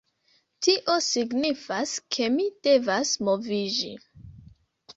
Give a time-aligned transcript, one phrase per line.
[0.67, 3.95] Tio signifas, ke mi devas moviĝi